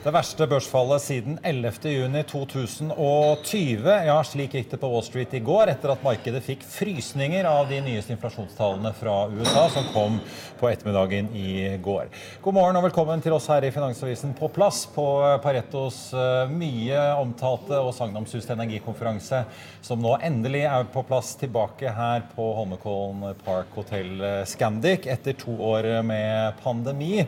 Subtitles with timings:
[0.00, 3.88] Det verste børsfallet siden 11.6.2020.
[4.06, 7.68] Ja, slik gikk det på Wall Street i går, etter at markedet fikk frysninger av
[7.68, 10.16] de nyeste inflasjonstallene fra USA som kom
[10.56, 12.08] på ettermiddagen i går.
[12.40, 15.04] God morgen og velkommen til oss her i Finansavisen på plass på
[15.44, 19.44] Paretos eh, mye omtalte og sagnomsuste energikonferanse,
[19.84, 24.16] som nå endelig er på plass tilbake her på Holmenkollen Park Hotel
[24.48, 27.20] Scandic etter to år med pandemi.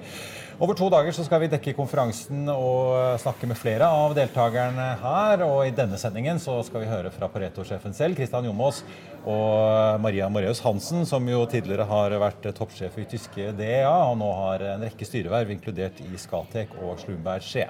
[0.62, 5.40] Over to dager så skal vi dekke konferansen og snakke med flere av deltakerne her.
[5.42, 8.78] Og i denne sendingen så skal vi høre fra Pareto-sjefen selv, Christian Jomås,
[9.26, 14.30] og Maria Moreus Hansen, som jo tidligere har vært toppsjef i tyske DEA, og nå
[14.38, 17.66] har en rekke styreverv, inkludert i Skatek og Slumberg Skje.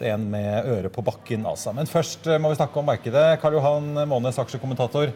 [0.00, 1.70] Så en med øret på bakken, altså.
[1.78, 3.36] Men først må vi snakke om markedet.
[3.38, 5.14] Karl Johan Månes, aksjekommentator.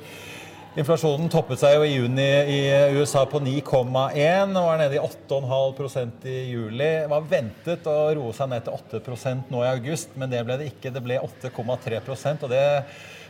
[0.77, 2.57] Inflasjonen toppet seg jo i juni i
[2.99, 6.85] USA på 9,1 og er nede i 8,5% i juli.
[6.85, 10.59] Det var ventet å roe seg ned til 8% nå i august, men det ble
[10.61, 10.93] det ikke.
[10.93, 12.61] Det ble 8,3% og det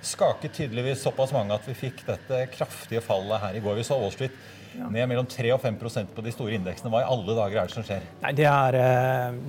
[0.02, 3.78] skaket tydeligvis såpass mange at vi fikk dette kraftige fallet her i går.
[3.78, 4.34] Vi så Wall Street
[4.76, 6.90] ned mellom 3 og 5% på de store indeksene.
[6.92, 8.06] Hva i alle dager er det som skjer?
[8.22, 8.78] Nei, det er,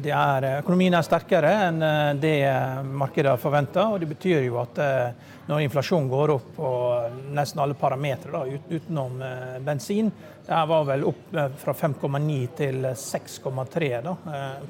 [0.03, 1.81] det er, økonomien er sterkere enn
[2.21, 2.35] det
[2.87, 3.89] markedet har forventa.
[4.01, 4.81] Det betyr jo at
[5.47, 6.71] når inflasjonen går opp på
[7.37, 9.21] nesten alle parametere, utenom
[9.63, 10.11] bensin
[10.47, 13.89] Det var vel opp fra 5,9 til 6,3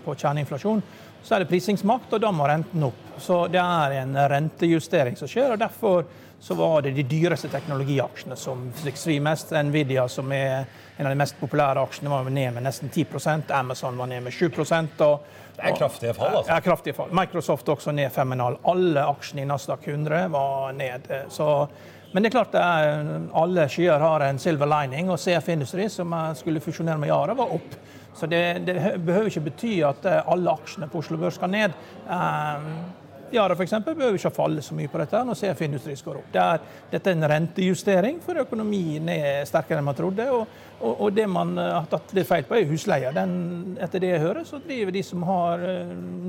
[0.05, 0.81] på kjerneinflasjon.
[1.23, 3.17] Så er det prisingsmakt, og da må renten opp.
[3.19, 5.51] Så det er en rentejustering som skjer.
[5.51, 6.05] og derfor
[6.39, 9.51] så var det de dyreste teknologiaksjene som fikk svi mest.
[9.51, 10.67] Nvidia, som er
[10.97, 14.33] en av de mest populære aksjene, var ned med nesten 10% Amazon var ned med
[14.33, 15.23] 7 og,
[15.57, 16.53] Det er kraftige fall, altså.
[16.53, 17.09] Ja, kraftige fall.
[17.11, 18.57] Microsoft også ned 5,5.
[18.63, 21.09] Alle aksjene i Nasdaq 100 var ned.
[21.29, 21.67] Så,
[22.13, 23.01] men det er klart er,
[23.33, 27.53] alle skyer har en silver lining, og CF Industry, som skulle fusjonere med Yara, var
[27.57, 27.75] opp.
[28.17, 31.73] Så det, det behøver ikke bety at alle aksjene på Oslo Børs skal ned.
[32.05, 32.71] Um,
[33.33, 33.73] Yara f.eks.
[33.85, 36.29] behøver ikke falle så mye på dette når CF Industri går opp.
[36.33, 40.27] Det er, dette er en rentejustering, for økonomien er sterkere enn man trodde.
[40.31, 40.45] Og,
[40.77, 43.11] og, og det man har tatt litt feil på, er husleia.
[43.15, 43.33] Den,
[43.83, 45.65] etter det jeg hører, så driver de som har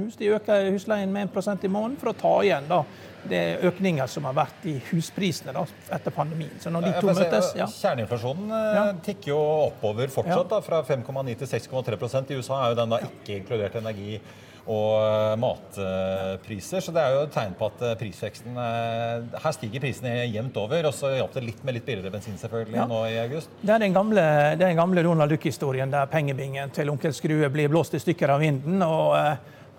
[0.00, 2.82] hus, de øker husleien med 1% i måneden for å ta igjen da,
[3.28, 5.64] det økninger som har vært i husprisene da,
[5.94, 6.56] etter pandemien.
[6.62, 7.68] Så når de to møtes, ja.
[7.68, 8.84] Kjerneinflasjonen ja.
[9.04, 13.02] tikker jo oppover fortsatt, da, fra 5,9 til 6,3% I USA er jo den da
[13.08, 14.20] ikke inkludert energi
[14.68, 16.82] og matpriser.
[16.84, 20.90] Så det er jo et tegn på at prisveksten Her stiger prisene jevnt over.
[20.90, 22.88] Og så hjalp det litt med litt billigere bensin selvfølgelig ja.
[22.88, 23.52] nå i august.
[23.62, 24.24] Det er den gamle,
[24.58, 28.36] det er den gamle Donald Duck-historien der pengebingen til onkel Skrue blir blåst i stykker
[28.36, 28.82] av vinden.
[28.84, 29.16] og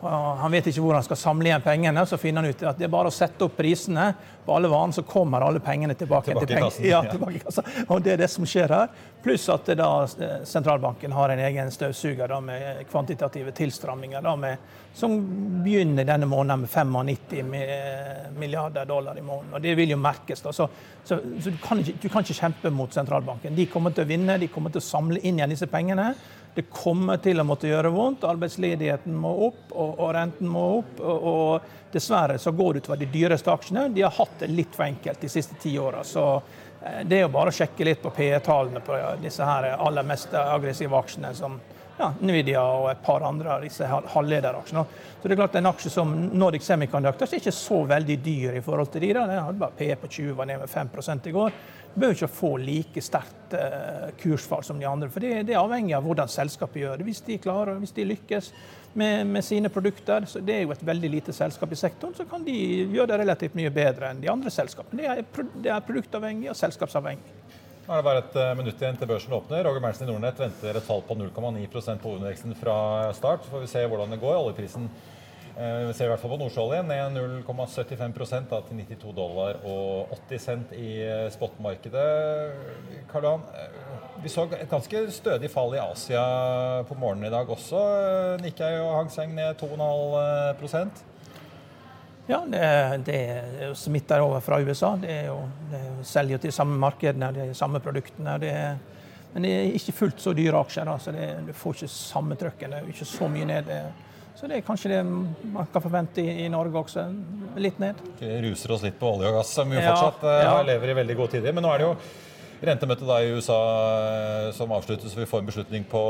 [0.01, 2.05] han vet ikke hvor han skal samle igjen pengene.
[2.07, 4.05] Så finner han ut at det er bare å sette opp prisene
[4.45, 6.87] på alle varene, så kommer alle pengene tilbake, tilbake til.
[6.89, 7.63] Ja, tilbake i kassa.
[7.87, 8.93] Og det er det som skjer her.
[9.23, 9.89] Pluss at da
[10.47, 15.17] sentralbanken har en egen støvsuger da, med kvantitative tilstramminger da, med, som
[15.65, 19.57] begynner denne måneden med 95 milliarder dollar i måneden.
[19.57, 20.41] Og det vil jo merkes.
[20.41, 20.69] da, så,
[21.03, 23.55] så, så du, kan ikke, du kan ikke kjempe mot sentralbanken.
[23.55, 26.13] De kommer til å vinne, de kommer til å samle inn igjen disse pengene.
[26.55, 28.25] Det kommer til å måtte gjøre vondt.
[28.27, 30.95] Arbeidsledigheten må opp, og, og renten må opp.
[30.99, 33.87] Og, og, dessverre så går det utover de dyreste aksjene.
[33.89, 36.03] De har hatt det litt for enkelt de siste ti åra.
[36.05, 36.25] Så
[36.79, 40.99] det er jo bare å sjekke litt på PE-tallene på disse her aller mest aggressive
[40.99, 41.33] aksjene.
[41.33, 41.57] som
[41.99, 44.83] ja, Nvidia og et par andre av disse halvlederaksjene.
[45.19, 48.63] Så det er klart En aksje som Nordic Semiconductors er ikke så veldig dyr i
[48.63, 49.13] forhold til de.
[49.17, 49.25] da.
[49.27, 50.89] Den hadde bare PE på 20, var ned med 5
[51.25, 51.51] i går.
[51.95, 55.09] Behøver ikke få like sterkt uh, kursfall som de andre.
[55.09, 57.07] for det, det, er avhengig av hvordan selskapet gjør det.
[57.07, 58.51] Hvis de klarer, hvis de lykkes
[58.93, 62.27] med, med, sine produkter, så det er jo et veldig lite selskap i sektoren, så
[62.29, 62.55] kan de
[62.93, 65.01] gjøre det relativt mye bedre enn de andre selskapene.
[65.01, 67.35] Det er, det er produktavhengig og selskapsavhengig.
[67.89, 69.63] Nå er det bare et uh, minutt igjen til børsen åpner.
[69.65, 72.75] Roger Berntsen i Nordnett venter et fall på 0,9% på underveksten fra
[73.17, 73.41] start.
[73.41, 74.35] Så får vi se hvordan det går.
[74.37, 74.85] Oljeprisen
[75.59, 80.45] vi ser i hvert fall på nordsjøoljen ned 0,75 da, til 92 dollar og 80
[80.45, 80.93] cent i
[81.33, 82.05] spotmarkedet.
[82.55, 83.05] spotmarkedet.
[83.11, 83.43] Karlan,
[84.23, 86.23] vi så et ganske stødig fall i Asia
[86.87, 87.83] på morgenen i dag også.
[88.43, 91.05] Nikkei og Hang Seng ned 2,5%
[92.29, 92.65] Ja, det,
[93.07, 93.21] det
[93.75, 94.93] smitter over fra USA.
[95.01, 95.39] Det, jo,
[95.71, 98.37] det selger jo til samme markedene, de samme produktene.
[98.39, 98.53] Det
[99.33, 100.87] men det er ikke fullt så dyre aksjer.
[100.89, 102.71] Da, så det, du får ikke samme trøkken.
[102.73, 103.73] Det er ikke så mye ned.
[104.39, 107.03] Så det er kanskje det man kan forvente i, i Norge også.
[107.59, 107.97] Litt ned.
[108.21, 110.53] Vi ruser oss litt på olje og gass, som jo fortsatt ja, ja.
[110.69, 111.55] lever i veldig gode tider.
[111.57, 111.95] Men nå er det jo
[112.65, 113.57] rentemøtet da i USA
[114.09, 115.15] eh, som avsluttes.
[115.15, 116.01] Vi får en beslutning på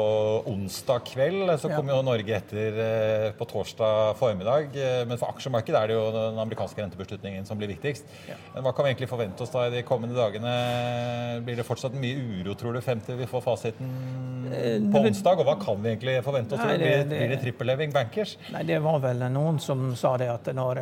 [0.50, 1.52] onsdag kveld.
[1.62, 4.74] Så kommer jo Norge etter eh, på torsdag formiddag.
[4.74, 8.10] Eh, men for aksjemarkedet er det jo den amerikanske rentebeslutningen som blir viktigst.
[8.56, 10.56] Men hva kan vi egentlig forvente oss da i de kommende dagene?
[11.46, 13.94] Blir det fortsatt mye uro, tror du, frem til vi får fasiten
[14.90, 15.44] på onsdag?
[15.44, 16.66] Og hva kan vi egentlig forvente oss?
[16.66, 18.38] Nei, det, det, blir det trippelleving bankers?
[18.56, 20.82] Nei, det var vel noen som sa det at når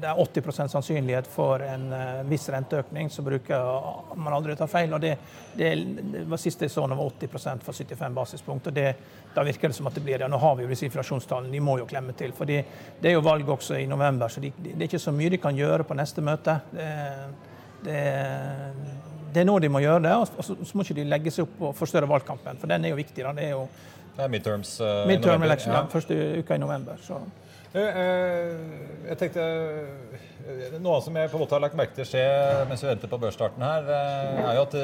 [0.00, 4.68] det er 80% sannsynlighet for en uh, viss renteøkning, så bruker man aldri å ta
[4.70, 4.92] feil.
[4.94, 5.14] og Det,
[5.58, 5.72] det,
[6.12, 8.70] det var siste jeg så, var 80% for 75 basispunkt.
[8.70, 8.92] og det,
[9.34, 10.26] Da virker det som at det blir det.
[10.26, 12.32] Ja, Nå har vi jo disse inflasjonstallene, de må jo klemme til.
[12.32, 12.64] for Det
[13.02, 15.56] er jo valg også i november, så de, det er ikke så mye de kan
[15.56, 16.60] gjøre på neste møte.
[17.82, 17.98] Det,
[19.34, 21.68] det er nå de må gjøre det, og så, må ikke de legge seg opp
[21.68, 22.58] og forstørre valgkampen.
[22.60, 23.24] For den er jo viktig.
[23.24, 23.66] da, Det er jo
[24.18, 25.84] det er midterms uh, midterm election, ja.
[25.90, 26.98] Første uka i november.
[27.02, 27.20] så...
[27.76, 28.52] Eh, eh,
[29.10, 32.22] jeg tenkte eh, Noe som jeg på en måte har lagt merke til skje
[32.70, 34.76] mens vi venter på børsstarten her, er jo at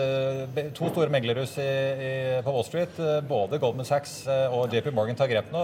[0.77, 5.63] to store meglerhus på Wall Street, både Goldman Sachs og JP Morgan, tar grep nå.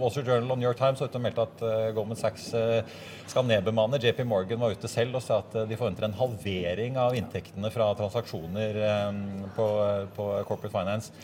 [0.00, 1.62] Wall Street Journal og New York Times har ute og meldt at
[1.94, 4.02] Goldman Sachs skal nedbemanne.
[4.02, 7.92] JP Morgan var ute selv og sa at de forventer en halvering av inntektene fra
[8.00, 8.82] transaksjoner
[9.54, 9.68] på,
[10.18, 11.14] på Corporate Finance.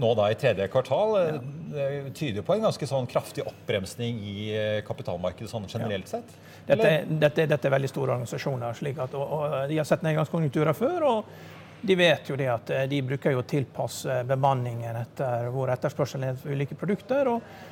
[0.00, 1.16] Nå da i tredje kvartal.
[1.20, 1.38] Ja.
[1.72, 6.36] Det tyder på en ganske sånn kraftig oppbremsning i eh, kapitalmarkedet sånn generelt sett?
[6.66, 8.76] Dette, dette, dette, er veldig store organisasjoner.
[8.78, 11.08] slik at, og, og De har sett nedgangskonjunkturer før.
[11.08, 11.34] og
[11.82, 16.28] de vet jo det at eh, de bruker jo å tilpasse bemanningen etter hvor etterspørselen
[16.28, 17.30] er for ulike produkter.
[17.32, 17.71] og eh,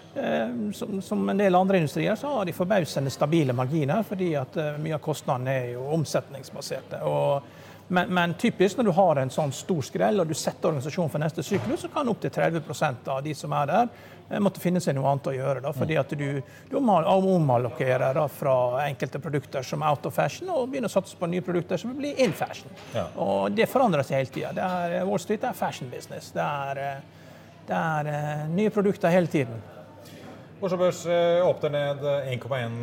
[0.74, 4.78] som, som, en del andre industrier så har de forbausende stabile marginer, fordi at eh,
[4.82, 7.02] mye av kostnadene er jo omsetningsbaserte.
[7.06, 7.58] og
[7.90, 11.22] men, men, typisk når du har en sånn stor skrell og du setter organisasjonen for
[11.22, 13.88] neste syklus, så kan opptil 30% av de som er der,
[14.28, 15.62] eh, måtte finne seg noe annet å gjøre.
[15.64, 16.28] Da, fordi at du,
[16.70, 18.54] du omallokerer fra
[18.84, 21.96] enkelte produkter som er out of fashion og begynner å satse på nye produkter som
[21.98, 22.70] blir in fashion.
[22.94, 23.08] Ja.
[23.18, 24.70] Og det forandrer seg hele tida.
[25.06, 26.30] Wall Street er fashion business.
[26.34, 27.26] Det er, eh,
[27.66, 29.58] det er eh, nye produkter hele tiden.
[30.60, 32.74] Oslo Børs eh, åpner ned 1,1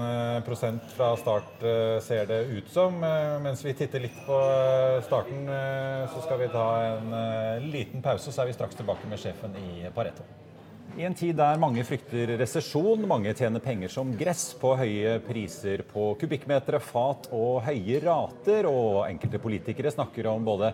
[0.41, 2.97] eh, fra start, eh, ser det ut som.
[3.43, 4.39] Mens vi titter litt på
[5.05, 5.45] starten,
[6.09, 9.85] så skal vi ta en liten pause, så er vi straks tilbake med sjefen i
[9.93, 10.25] Pareto.
[10.97, 15.83] I en tid der mange frykter resesjon, mange tjener penger som gress på høye priser
[15.85, 20.71] på kubikkmetere, fat og høye rater, og enkelte politikere snakker om både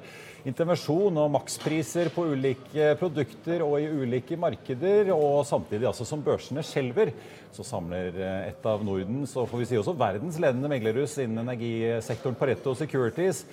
[0.48, 6.64] intervensjon og makspriser på ulike produkter og i ulike markeder, og samtidig altså som børsene
[6.64, 7.12] skjelver,
[7.52, 8.16] så samler
[8.48, 13.44] et av Nordens og får vi si også verdens ledende meglerhus innen energisektoren Pareto Securities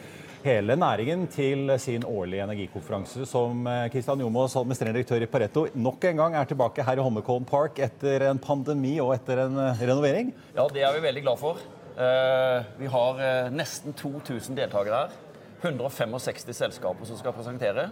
[0.45, 6.05] hele næringen til sin årlige energikonferanse, som Kristian eh, Jomås, administrerende direktør i Pareto, nok
[6.09, 9.83] en gang er tilbake her i Holmenkollen Park etter en pandemi og etter en eh,
[9.83, 10.33] renovering?
[10.57, 11.61] Ja, det er vi veldig glad for.
[12.01, 13.21] Eh, vi har
[13.53, 15.19] nesten 2000 deltakere her.
[15.61, 17.91] 165 selskaper som skal presentere.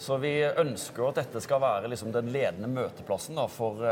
[0.00, 3.84] Så vi ønsker at dette skal være liksom den ledende møteplassen for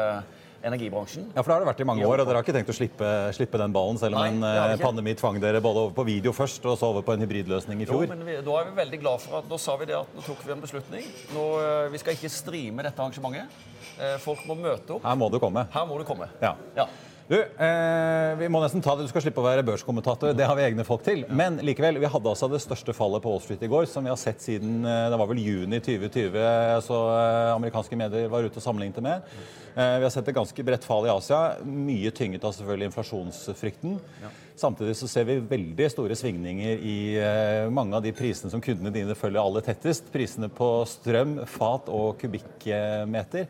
[0.64, 1.28] energibransjen.
[1.34, 2.76] Ja, for det har det vært i mange år, og dere har ikke tenkt å
[2.76, 6.06] slippe, slippe den ballen, selv om Nei, en eh, pandemi tvang dere både over på
[6.08, 8.06] video først og så over på en hybridløsning i fjor?
[8.06, 10.16] Jo, men vi, da er vi veldig glad for at nå sa vi det at
[10.16, 11.08] nå tok vi en beslutning.
[11.36, 13.64] Nå, eh, vi skal ikke streame dette arrangementet.
[13.94, 15.04] Eh, folk må møte opp.
[15.06, 15.66] Her må du komme.
[15.74, 16.30] Her må du komme.
[16.42, 16.54] Ja.
[16.78, 16.88] ja.
[17.28, 19.06] Du, eh, Vi må nesten ta det.
[19.06, 20.34] Du skal slippe å være børskommentator.
[20.36, 21.24] Det har vi egne folk til.
[21.32, 24.12] Men likevel, vi hadde altså det største fallet på Wall Street i går, som vi
[24.12, 26.36] har sett siden eh, det var vel juni 2020,
[26.84, 29.28] så eh, amerikanske medier var ute og sammenlignet med.
[29.74, 33.96] Eh, vi har sett et ganske bredt fall i Asia, mye tynget av selvfølgelig inflasjonsfrykten.
[34.22, 34.32] Ja.
[34.60, 38.92] Samtidig så ser vi veldig store svingninger i eh, mange av de prisene som kundene
[38.94, 40.12] dine følger aller tettest.
[40.14, 43.48] Prisene på strøm, fat og kubikkmeter.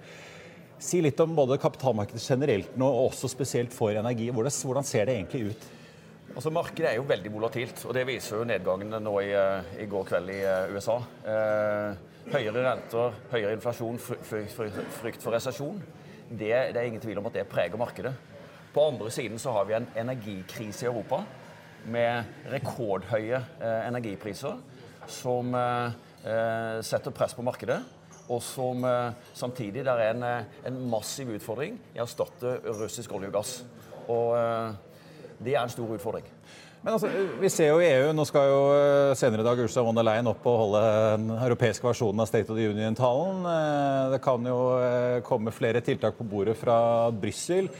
[0.82, 4.30] Si litt om både kapitalmarkedet generelt nå, og også spesielt for energi.
[4.34, 5.68] Hvordan ser det egentlig ut?
[6.34, 9.86] Altså Markedet er jo veldig volatilt, og det viser jo nedgangen nå i, eh, i
[9.86, 10.96] går kveld i eh, USA.
[11.30, 15.78] Eh, høyere renter, høyere inflasjon, frykt for resesjon.
[16.28, 18.14] Det, det, er ingen tvil om at det preger markedet.
[18.74, 21.22] På andre siden så har vi en energikrise i Europa
[21.86, 24.58] med rekordhøye eh, energipriser
[25.06, 27.82] som eh, setter press på markedet
[28.32, 33.12] og som eh, samtidig der er en, eh, en massiv utfordring i å erstatte russisk
[33.16, 33.58] olje og gass.
[34.08, 34.70] Og eh,
[35.44, 36.30] det er en stor utfordring.
[36.84, 37.08] Men altså,
[37.40, 38.64] vi ser jo i EU, Nå skal jo
[39.16, 40.82] senere i dag Ursula von der Leyen opp og holde
[41.14, 43.38] den europeiske versjonen av State of the Union-talen.
[44.12, 44.58] Det kan jo
[45.24, 46.76] komme flere tiltak på bordet fra
[47.08, 47.70] Brussel.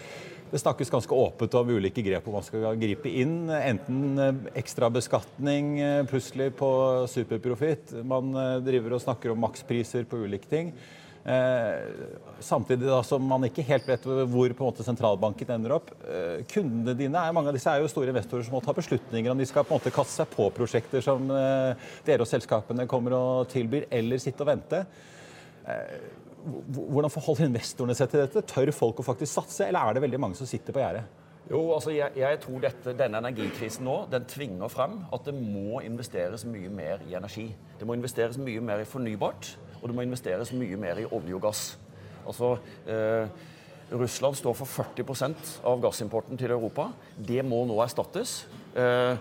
[0.54, 3.48] Det snakkes ganske åpent om ulike grep hvor man skal gripe inn.
[3.50, 4.20] Enten
[4.54, 5.72] ekstrabeskatning ekstra beskatning
[6.06, 6.68] plutselig på
[7.10, 7.96] superprofitt.
[8.06, 8.30] Man
[8.62, 10.70] driver og snakker om makspriser på ulike ting.
[11.24, 11.88] Eh,
[12.40, 15.88] samtidig da, som man ikke helt vet hvor på en måte sentralbanken ender opp.
[16.04, 19.32] Eh, kundene dine er, mange av disse er jo store investorer som må ta beslutninger
[19.32, 22.84] om de skal på en måte kaste seg på prosjekter som eh, dere og selskapene
[22.90, 24.84] kommer og tilbyr, eller sitte og vente.
[26.44, 28.44] Hvordan forholder investorene seg til dette?
[28.48, 31.04] Tør folk å faktisk satse, eller er det veldig mange som sitter på gjerdet?
[31.50, 35.82] Jo, altså jeg, jeg tror dette, Denne energikrisen nå den tvinger frem at det må
[35.84, 37.50] investeres mye mer i energi.
[37.80, 39.50] Det må investeres mye mer i fornybart
[39.84, 41.64] og det må investeres mye mer i olje og gass.
[42.24, 42.54] Altså,
[42.88, 43.28] eh,
[43.92, 46.88] Russland står for 40% av gassimporten til Europa.
[47.18, 48.46] Det må nå erstattes.
[48.74, 49.16] Eh,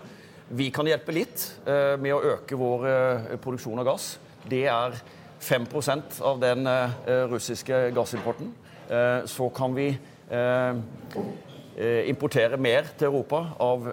[0.56, 4.08] vi kan hjelpe litt eh, med å øke vår eh, produksjon av gass.
[4.48, 4.96] Det er
[5.44, 6.90] 5% av den eh,
[7.30, 8.52] russiske gassimporten.
[8.88, 9.92] Eh, så kan vi
[12.08, 13.84] importere mer til Europa av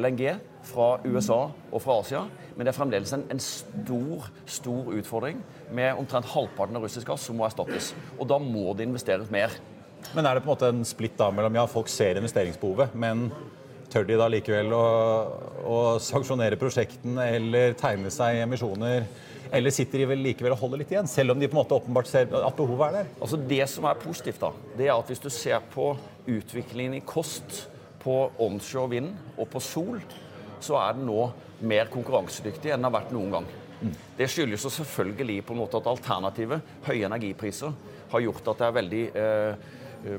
[0.00, 0.22] LNG
[0.64, 1.38] fra USA
[1.70, 2.22] og fra Asia.
[2.54, 5.40] Men det er fremdeles en, en, stor stor utfordring
[5.74, 7.92] med omtrent halvparten av russisk gass som må erstattes.
[8.18, 9.52] Og da må det investeres mer.
[10.14, 13.28] Men er det på en måte en splitt da mellom ja, folk ser investeringsbehovet, men
[13.92, 14.86] tør de da likevel å,
[15.68, 19.08] å sanksjonere prosjektene eller tegne seg emisjoner?
[19.54, 21.76] Eller sitter de vel likevel og holder litt igjen, selv om de på en måte
[21.76, 23.12] åpenbart ser at behovet er der?
[23.20, 25.92] Altså Det som er positivt, da, det er at hvis du ser på
[26.26, 27.64] utviklingen i kost
[28.02, 30.00] på onshore vind og på sol,
[30.64, 31.28] så er den nå
[31.64, 33.46] mer konkurransedyktig enn den har vært noen gang.
[33.84, 33.94] Mm.
[34.18, 37.72] Det skyldes jo selvfølgelig på en måte at alternativet, høye energipriser,
[38.12, 39.72] har gjort at det er veldig eh,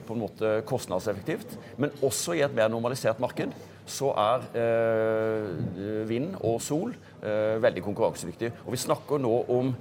[0.06, 1.58] på en måte kostnadseffektivt.
[1.82, 3.54] Men også i et mer normalisert marked
[3.86, 8.52] så er eh, vind og sol eh, veldig konkurransedyktig.
[8.66, 9.72] Og vi snakker nå om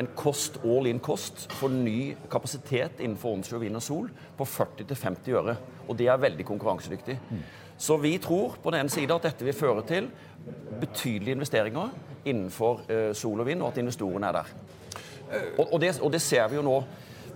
[0.00, 5.56] en kost all in-kost for ny kapasitet innenfor onshore vind og sol på 40-50 øre.
[5.86, 7.18] Og det er veldig konkurransedyktig.
[7.82, 10.08] Så vi tror på den ene side at dette vil føre til
[10.80, 11.92] betydelige investeringer
[12.24, 14.52] innenfor eh, sol og vind, og at investorene er der.
[15.58, 16.76] Og, og, det, og, det, ser vi jo nå.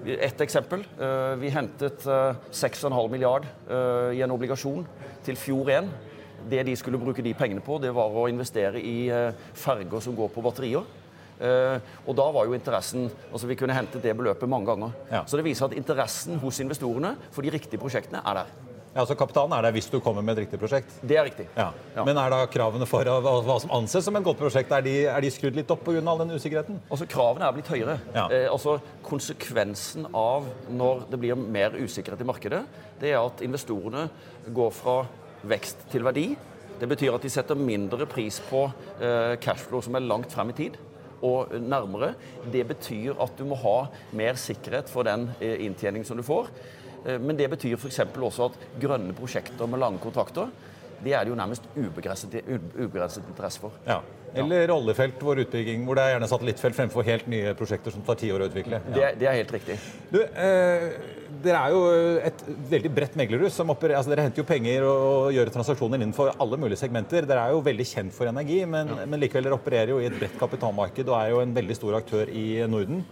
[0.04, 0.84] Et eksempel.
[1.00, 4.84] Eh, vi hentet eh, 6,5 milliard eh, i en obligasjon
[5.26, 5.88] til Fjord 1.
[6.50, 10.14] Det de skulle bruke de pengene på, det var å investere i eh, ferger som
[10.18, 10.86] går på batterier.
[11.36, 11.76] Uh,
[12.08, 14.94] og da var jo interessen altså Vi kunne hentet det beløpet mange ganger.
[15.10, 15.20] Ja.
[15.28, 18.54] Så det viser at interessen hos investorene for de riktige prosjektene er der.
[18.96, 20.94] Ja, så Kapitalen er der hvis du kommer med et riktig prosjekt?
[21.04, 21.44] Det er riktig.
[21.52, 21.66] Ja.
[21.92, 22.04] Ja.
[22.06, 25.20] Men er da kravene for hva som anses som et godt prosjekt, er de, er
[25.20, 26.00] de skrudd litt opp pga.
[26.00, 26.78] all den usikkerheten?
[26.88, 27.98] Altså, Kravene er blitt høyere.
[28.14, 28.24] Ja.
[28.32, 32.62] Eh, altså, Konsekvensen av når det blir mer usikkerhet i markedet,
[33.02, 34.08] det er at investorene
[34.56, 34.96] går fra
[35.44, 36.30] vekst til verdi.
[36.80, 38.64] Det betyr at de setter mindre pris på
[38.96, 40.80] eh, cashflow som er langt frem i tid
[41.24, 42.14] og nærmere.
[42.52, 43.76] Det betyr at du må ha
[44.16, 46.48] mer sikkerhet for den eh, inntjeningen som du får.
[47.06, 48.02] Eh, men det betyr f.eks.
[48.14, 50.50] også at grønne prosjekter med lange kontrakter
[51.04, 52.38] det er det jo nærmest ubegrenset,
[52.78, 53.74] ubegrenset interesse for.
[53.86, 54.00] Ja.
[54.36, 58.18] Eller rollefelt hvor utbygging, hvor det er gjerne satellittfelt fremfor helt nye prosjekter som tar
[58.20, 58.80] ti år å utvikle.
[58.90, 58.96] Ja.
[58.96, 59.76] Det, det, er helt riktig.
[60.12, 60.86] Du, eh,
[61.44, 61.84] dere er jo
[62.30, 63.56] et veldig bredt meglerhus.
[63.56, 67.28] som altså Dere henter jo penger og gjør transaksjoner innenfor alle mulige segmenter.
[67.28, 69.08] Dere er jo veldig kjent for energi, men, ja.
[69.08, 72.00] men likevel dere opererer jo i et bredt kapitalmarked og er jo en veldig stor
[72.02, 73.04] aktør i Norden.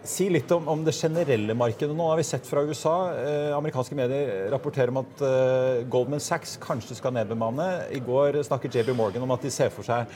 [0.00, 1.92] Si litt om, om, det generelle markedet.
[1.96, 2.94] Nå har vi sett fra USA.
[3.20, 7.66] Eh, amerikanske medier rapporterer om at eh, Goldman Sachs kanskje skal nedbemanne.
[7.92, 10.08] I går snakket JB Morgan om at de ser for seg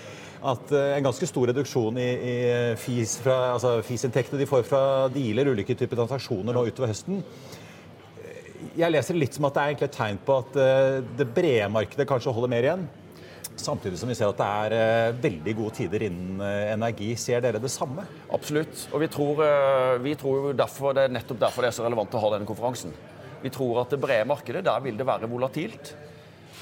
[0.45, 2.35] at eh, en ganske stor reduksjon i, i
[2.81, 7.21] fees altså fees-inntektene de får fra dealer, ulike typer transaksjoner nå utover høsten.
[8.75, 11.73] Jeg leser litt som at det er egentlig et tegn på at eh, det brede
[11.73, 12.87] markedet kanskje holder mer igjen.
[13.57, 17.13] Samtidig som vi ser at det er eh, veldig gode tider innen eh, energi.
[17.21, 18.07] Ser dere det samme?
[18.35, 18.89] Absolutt.
[18.93, 22.17] Og vi tror, eh, vi tror derfor, det er nettopp derfor det er så relevant
[22.19, 22.95] å ha denne konferansen.
[23.45, 25.95] Vi tror at det brede markedet, der vil det være volatilt.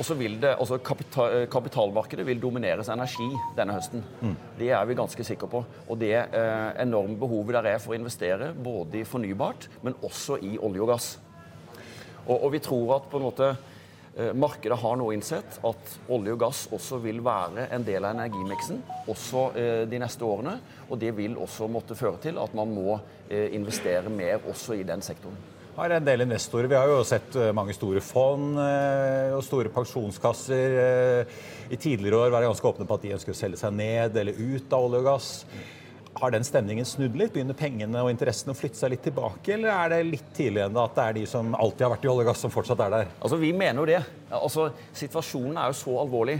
[0.00, 4.04] Og så vil det, altså kapital, Kapitalmarkedet vil domineres av energi denne høsten.
[4.22, 4.36] Mm.
[4.58, 5.60] Det er vi ganske sikre på.
[5.86, 10.40] Og det eh, enorme behovet der er for å investere både i fornybart, men også
[10.44, 11.10] i olje og gass.
[12.24, 13.52] Og, og vi tror at på en måte
[14.36, 18.82] markedet har nå innsett at olje og gass også vil være en del av energimiksen
[19.08, 20.58] også eh, de neste årene.
[20.90, 22.98] Og det vil også måtte føre til at man må
[23.30, 25.38] eh, investere mer også i den sektoren.
[25.72, 26.68] Har en del investorer.
[26.68, 30.74] Vi har jo sett mange store fond og store pensjonskasser
[31.72, 34.36] i tidligere år være ganske åpne på at de ønsker å selge seg ned eller
[34.36, 35.30] ut av olje og gass.
[36.14, 37.32] Har den stemningen snudd litt?
[37.32, 39.54] Begynner pengene og interessene å flytte seg litt tilbake?
[39.54, 42.10] Eller er det litt tidlig ennå at det er de som alltid har vært i
[42.12, 43.14] olje og gass, som fortsatt er der?
[43.20, 44.02] Altså, Vi mener jo det.
[44.30, 46.36] Altså, Situasjonen er jo så alvorlig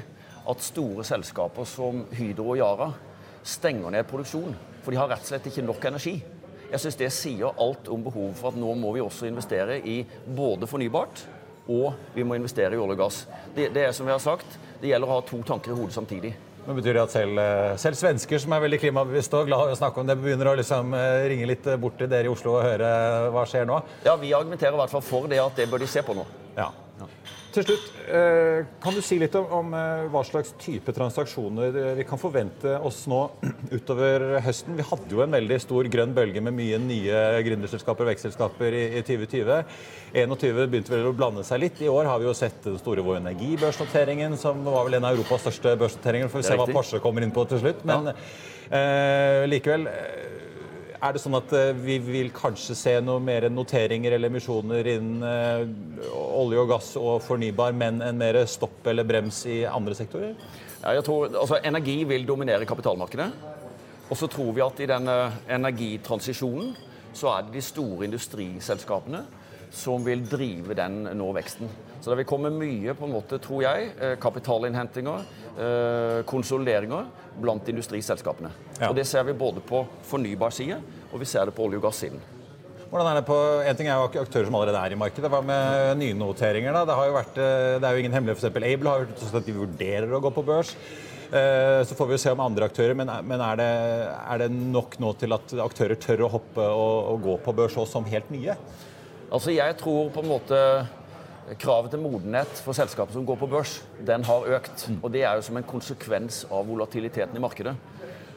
[0.52, 2.91] at store selskaper som Hydro og Yara
[3.43, 4.55] stenger ned produksjon.
[4.83, 6.19] For de har rett og slett ikke nok energi.
[6.73, 10.02] Jeg syns det sier alt om behovet for at nå må vi også investere i
[10.37, 11.25] både fornybart
[11.71, 13.19] og vi må investere i olje og gass.
[13.55, 15.95] Det, det er som vi har sagt, det gjelder å ha to tanker i hodet
[15.95, 16.33] samtidig.
[16.66, 19.75] Men betyr det at selv, eh, selv, svensker som er veldig klimabevisste og glad i
[19.75, 22.54] å snakke om det, begynner å liksom eh, ringe litt bort til dere i Oslo
[22.59, 22.92] og høre
[23.35, 23.81] hva skjer nå?
[24.07, 26.26] Ja, vi argumenterer i hvert fall for det at det bør de se på nå.
[26.54, 26.71] Ja.
[27.53, 32.05] Til slutt, eh, kan du si litt om, eh, hva slags type transaksjoner eh, vi
[32.09, 33.19] kan forvente oss nå
[33.77, 34.79] utover høsten?
[34.79, 38.83] Vi hadde jo en veldig stor grønn bølge med mye nye gründerselskaper og vekstselskaper i,
[38.97, 39.61] i 2020.
[40.17, 41.83] 2021 begynte vel å blande seg litt.
[41.85, 45.19] I år har vi jo sett den store Vår Energi-børsnoteringen, som var vel en av
[45.19, 46.33] Europas største børsnoteringer.
[46.33, 47.85] Får vi se hva Porsche kommer inn på til slutt.
[47.89, 48.17] Men ja.
[48.81, 49.91] eh, likevel
[51.03, 55.25] er det sånn at eh, vi vil kanskje se noe mer noteringer eller emisjoner innen
[55.27, 60.37] eh, olje og gass og fornybar, men en mer stopp eller brems i andre sektorer?
[60.83, 63.29] Ja, jeg tror, altså, Energi vil dominere kapitalmarkedet.
[64.13, 65.17] Og så tror vi at i denne
[65.51, 66.75] energitransisjonen
[67.17, 69.23] så er det de store industriselskapene
[69.73, 71.71] som vil drive den nå veksten.
[72.03, 75.25] Så det vil komme mye, på en måte, tror jeg, eh, kapitalinnhentinger,
[76.25, 78.49] konsolideringer blant industriselskapene.
[78.81, 78.89] Ja.
[78.89, 80.79] Og Det ser vi både på fornybar side
[81.13, 82.21] og vi ser det på olje- og gassiden.
[82.93, 83.37] Hvordan er det på,
[83.69, 85.31] En ting er jo aktører som allerede er i markedet.
[85.31, 86.73] Hva med nynoteringer?
[86.73, 86.85] da?
[86.85, 88.45] Det, har jo vært, eh, det er jo ingen hemmelighet.
[88.45, 88.57] F.eks.
[88.57, 90.75] Able har jo sagt at de vurderer å gå på børs.
[91.33, 93.69] Eh, så får vi jo se om andre aktører, men, men er, det,
[94.29, 97.77] er, det, nok nå til at aktører tør å hoppe og, og gå på børs
[97.77, 98.57] også som helt nye?
[99.33, 100.59] Altså Jeg tror på en måte
[101.59, 104.87] kravet til modenhet for selskaper som går på børs, den har økt.
[105.01, 107.75] Og det er jo som en konsekvens av volatiliteten i markedet.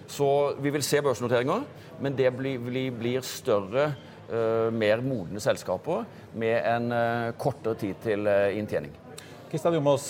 [0.08, 0.28] Så
[0.62, 1.64] vi vil se børsnoteringer,
[2.02, 2.60] men det blir,
[2.94, 3.88] blir større,
[4.30, 6.06] uh, mer modne selskaper
[6.38, 8.94] med en uh, kortere tid til uh, inntjening.
[9.50, 10.10] Kristian Jomås,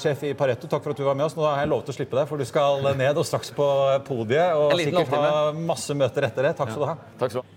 [0.00, 1.36] sjef i Pareto, takk for at du var med oss.
[1.38, 3.66] Nå har jeg lovet å slippe deg, for du skal ned og straks på
[4.08, 4.56] podiet.
[4.58, 6.56] Og sikkert ha masse møter etter det.
[6.58, 6.96] Takk skal du ha.
[7.20, 7.53] Takk skal du ha.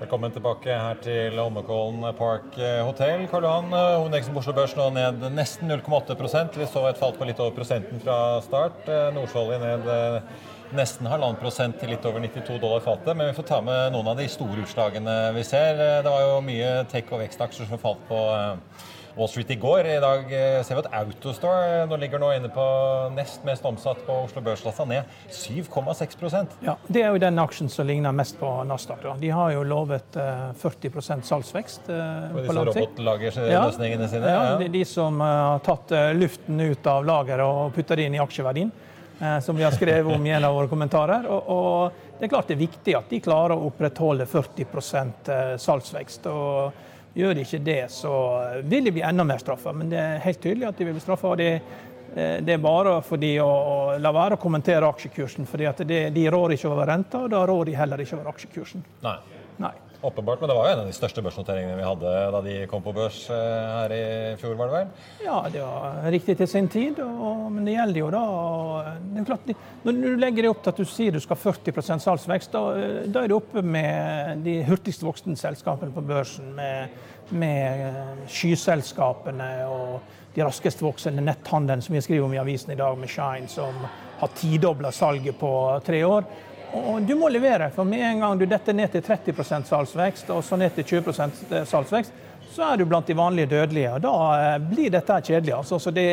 [0.00, 2.54] Velkommen tilbake her til Holmenkollen Park
[2.86, 3.26] Hotel.
[3.28, 7.26] Karl Johan, Hovedeksen på Oslo Børs nå ned nesten 0,8% Vi så et fall på
[7.28, 8.88] litt over prosenten fra start.
[9.12, 13.12] Nordsjøolje ned eh, nesten halvannen prosent til litt over 92 dollar fatet.
[13.12, 15.76] Men vi får ta med noen av de store utslagene vi ser.
[15.76, 19.86] Det var jo mye tech- og vekstaksjer som falt på eh, Wall Street i går.
[19.86, 22.64] I dag eh, ser vi at Autostore eh, nå ligger nå inne på
[23.14, 27.88] nest mest omsatt på Oslo Børs, ned 7,6% Ja, Det er jo den aksjen som
[27.88, 29.02] ligner mest på Nasdaq.
[29.02, 29.14] Da.
[29.20, 30.18] De har jo lovet
[30.60, 34.30] 40 eh, salgsvekst på disse robotlagerløsningene ja, sine?
[34.30, 34.58] Ja, ja.
[34.60, 38.70] De, de som har tatt luften ut av lageret og putta det inn i aksjeverdien.
[39.44, 41.26] Som vi har skrevet om i en av våre kommentarer.
[41.28, 46.30] Og, og det er klart det er viktig at de klarer å opprettholde 40 salgsvekst.
[46.32, 48.12] og Gjør de ikke det, så
[48.62, 49.72] vil de bli enda mer straffa.
[49.74, 51.34] Men det er helt tydelig at de vil bli straffa.
[51.38, 51.50] Det,
[52.14, 55.46] eh, det, er bare for de å, å, la være å kommentere aksjekursen.
[55.46, 58.86] for de rår ikke over renta, og da rår de heller ikke over aksjekursen.
[59.02, 59.18] Nei.
[60.02, 62.80] Åpenbart, men det var jo en av de største børsnoteringene vi hadde da de kom
[62.80, 64.04] på børs eh, her i
[64.40, 64.94] fjor, var det vel?
[65.26, 68.22] Ja, det var riktig til sin tid, og, men det gjelder jo da
[69.10, 69.52] det er klart,
[69.84, 72.62] Når du legger det opp til at du sier du skal ha 40 salgsvekst, da,
[73.12, 76.96] da, er du oppe med de hurtigst voksende selskapene på børsen, med,
[77.36, 82.78] med eh, skyselskapene og de raskest voksende netthandelen som vi skriver om i avisen i
[82.80, 83.84] dag, med Shine, som
[84.20, 85.52] har tidobla salget på
[85.84, 86.24] tre år.
[86.76, 90.44] Og du må levere, for med en gang du detter ned til 30% salgsvekst, og
[90.46, 93.94] så ned til 20 eh, salgsvekst, så er du blant de vanlige dødelige.
[93.96, 95.54] og Da eh, blir dette kjedelig.
[95.56, 96.06] Altså, så det,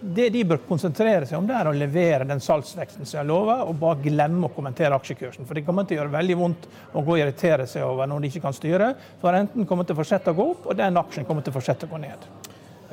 [0.00, 3.62] det, de bør konsentrere seg om, det er å levere den salgsveksten som jeg lover,
[3.68, 5.46] og bare glemme å kommentere aksjekursen.
[5.46, 8.24] For det kommer til å gjøre veldig vondt å gå og irritere seg over når
[8.24, 8.90] de ikke kan styre.
[9.22, 11.58] For renten kommer til å fortsette å gå opp, og den aksjen kommer til å
[11.60, 12.28] fortsette å gå ned.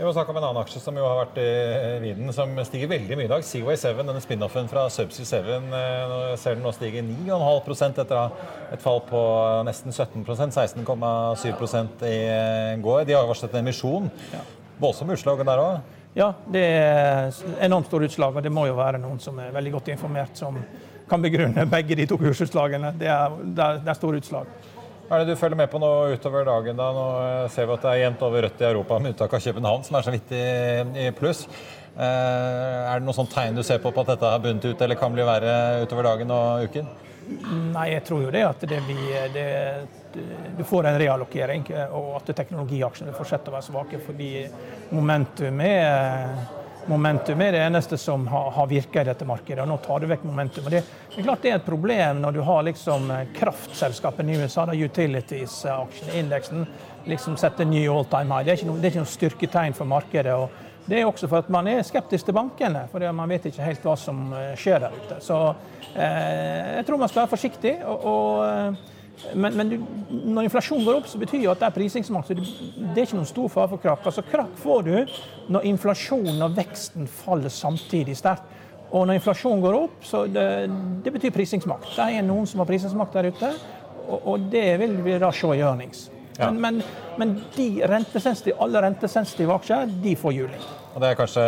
[0.01, 1.49] Vi må snakke om en annen aksje som jo har vært i
[2.01, 3.43] vinden, som stiger veldig mye i dag.
[3.45, 8.33] Seaway 7, denne spin-offen fra Subsea 7, eh, ser den nå stige 9,5% etter
[8.73, 9.21] et fall på
[9.67, 12.17] nesten 17% 16,7% i
[12.81, 13.03] går.
[13.05, 14.09] De har varslet en emisjon.
[14.81, 15.93] Voldsomme utslag der òg?
[16.17, 17.29] Ja, det er
[17.69, 18.33] enormt store utslag.
[18.33, 20.57] Og det må jo være noen som er veldig godt informert, som
[21.13, 22.95] kan begrunne begge de to kursutslagene.
[22.97, 24.49] Det er, det er store utslag.
[25.12, 26.78] Hva er det du følger med på nå utover dagen?
[26.80, 26.86] da?
[26.95, 29.41] Nå eh, ser vi at det er jevnt over rødt i Europa, med unntak av
[29.43, 31.41] København, som er så vidt i, pluss.
[31.97, 34.86] Eh, er det noen sånn tegn du ser på på at dette har bundet ut,
[34.86, 36.88] eller kan bli verre utover dagen og uken?
[37.74, 39.50] Nei, jeg tror jo det at det blir det,
[40.56, 44.32] Du får en reallokering, og at teknologiaksjene fortsetter å være svake fordi
[44.95, 49.62] momentum er momentum er det eneste som har, har virka i dette markedet.
[49.63, 50.65] og Nå tar du vekk momentum.
[50.65, 54.34] og det, det, er klart det er et problem når du har liksom eh, kraftselskapene
[54.34, 56.65] i USA, da utilities-aksjen, indeksen,
[57.06, 58.46] liksom setter ny all time high.
[58.46, 60.36] Det er ikke noe, er styrketegn for markedet.
[60.36, 62.88] og det er også for at man er skeptisk til bankene.
[62.91, 65.20] For man vet ikke helt hva som eh, skjer der ute.
[65.24, 65.38] Så
[65.94, 67.78] eh, jeg tror man skal være forsiktig.
[67.86, 68.90] og, og
[69.32, 69.78] eh, men, du,
[70.10, 72.32] når inflasjonen går opp, så betyr jo at det er prisingsmakt.
[72.32, 72.47] Så det,
[72.78, 74.08] det, er ikke noen stor fare for krakk.
[74.12, 74.95] Altså Krakk får du
[75.52, 78.58] når inflasjonen og veksten faller samtidig sterkt.
[78.91, 80.47] Og når inflasjonen går opp, så det,
[81.06, 81.93] det betyr prisingsmakt.
[81.95, 83.54] Det er noen som har prisingsmakt der ute,
[84.10, 86.10] og, og det vil vi da se i earnings.
[86.41, 86.51] Ja.
[86.51, 86.84] Men, men,
[87.21, 90.69] men de rentesensitive, alle rentesensitive aksjer de får juling.
[90.91, 91.43] Og det er kanskje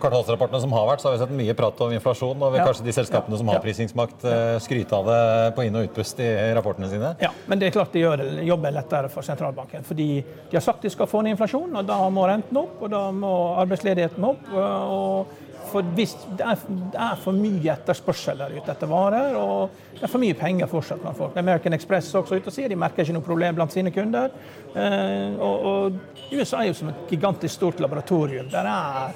[0.00, 2.38] kvartalsrapportene som har vært, så har vi sett mye prat om inflasjon.
[2.40, 2.68] Og vil ja.
[2.70, 5.18] kanskje de selskapene som har prisingsmakt, eh, skryte av det
[5.58, 7.12] på inn- og utpust i rapportene sine?
[7.20, 9.84] Ja, men det er klart de gjør jobben lettere for sentralbanken.
[9.84, 12.94] Fordi de har sagt de skal få ned inflasjon, og da må renten opp, og
[12.94, 13.34] da må
[13.66, 14.48] arbeidsledigheten opp.
[14.54, 15.36] og
[15.70, 20.22] for hvis det er, for mye etterspørsel der ute etter varer, og det er for
[20.22, 21.36] mye penger fortsatt blant folk.
[21.40, 24.32] American Express er også ute og sier de merker ikke noe problem blant sine kunder.
[24.74, 26.00] Eh, og, og,
[26.32, 28.50] USA er jo som et gigantisk stort laboratorium.
[28.52, 29.14] Der er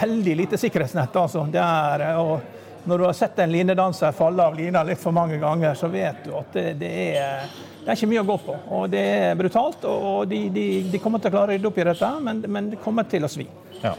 [0.00, 1.16] veldig lite sikkerhetsnett.
[1.16, 1.46] altså.
[1.52, 5.38] Det er, og når du har sett en linedanser falle av lina litt for mange
[5.40, 7.46] ganger, så vet du at det, det, er,
[7.80, 8.56] det er ikke mye å gå på.
[8.78, 9.86] Og det er brutalt.
[9.88, 12.74] Og de, de, de kommer til å klare å rydde opp i dette, men, men
[12.74, 13.48] det kommer til å svi.
[13.80, 13.94] Ja.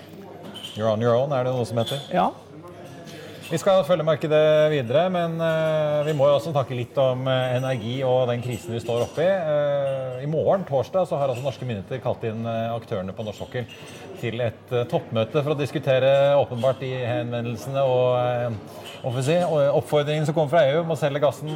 [0.75, 2.01] You're on your own, er det noe som heter?
[2.11, 2.33] Ja.
[3.45, 4.39] Vi skal følge markedet
[4.73, 8.73] videre, men uh, vi må jo også snakke litt om uh, energi og den krisen
[8.73, 9.23] vi står oppi.
[9.23, 13.69] Uh, I morgen, torsdag, så har altså norske myndigheter kalt inn aktørene på norsk sokkel
[14.19, 16.09] til et toppmøte for å diskutere
[16.41, 18.59] åpenbart de henvendelsene og,
[19.05, 21.55] og si, oppfordringen som kommer fra EU om å selge gassen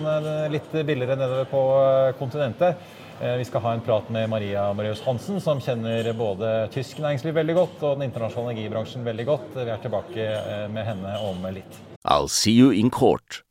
[0.54, 1.66] litt billigere nedover på
[2.22, 2.80] kontinentet.
[3.22, 7.36] Eh, vi skal ha en prat med Maria Marius Hansen, som kjenner både tysk næringsliv
[7.36, 9.50] veldig godt og den internasjonale energibransjen veldig godt.
[9.58, 11.82] Vi er tilbake eh, med henne om litt.
[12.08, 13.42] I'll see you in court.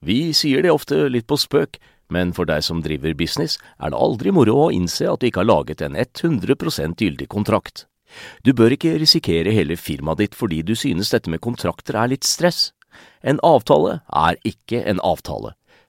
[0.00, 1.76] Vi sier det ofte litt på spøk,
[2.08, 5.42] men for deg som driver business, er det aldri moro å innse at du ikke
[5.44, 7.84] har laget en 100% gyldig kontrakt.
[8.48, 12.24] Du bør ikke risikere hele firmaet ditt fordi du synes dette med kontrakter er litt
[12.24, 12.70] stress.
[13.20, 15.52] En avtale er ikke en avtale.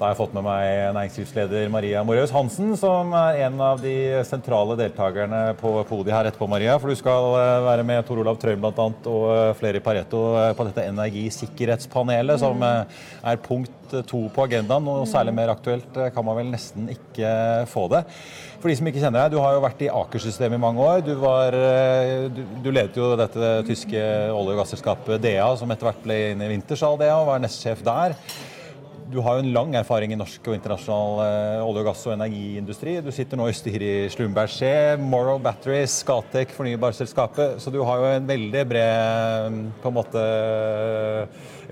[0.00, 3.92] Da har jeg fått med meg næringslivsleder Maria Moraus Hansen, som er en av de
[4.24, 6.78] sentrale deltakerne på podiet her etterpå, Maria.
[6.80, 8.86] For du skal eh, være med Tor Olav Trøim bl.a.
[8.88, 14.88] og eh, flere i Pareto eh, på dette energisikkerhetspanelet, som er punkt to på agendaen.
[14.88, 17.34] Og særlig mer aktuelt kan man vel nesten ikke
[17.68, 18.00] få det.
[18.62, 21.02] For de som ikke kjenner deg, du har jo vært i Aker-systemet i mange år.
[21.04, 21.52] Du, var,
[22.32, 24.00] du, du, ledet jo dette tyske
[24.32, 27.84] olje- og gasselskapet DEA, som etter hvert ble inn i Wintershall DEA, og var nestsjef
[27.84, 28.16] der.
[29.10, 32.12] Du har jo en lang erfaring i norsk og internasjonal eh, olje-, og gass- og
[32.14, 32.92] energiindustri.
[33.02, 37.58] Du sitter nå i styret i Slumberg Morrow Batteries, Scatec, fornybarselskapet.
[37.58, 40.22] Så du har jo en veldig bred på en måte,